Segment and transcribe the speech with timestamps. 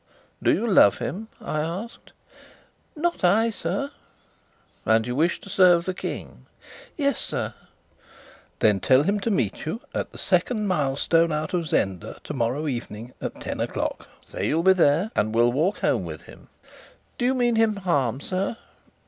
[0.41, 2.11] "Do you love him?" I asked.
[2.95, 3.91] "Not I, sir."
[4.83, 6.47] "And you wish to serve the King?"
[6.97, 7.53] "Yes, sir."
[8.57, 13.13] "Then tell him to meet you at the second milestone out of Zenda tomorrow evening
[13.21, 14.07] at ten o'clock.
[14.25, 16.47] Say you'll be there and will walk home with him."
[17.19, 18.57] "Do you mean him harm, sir?"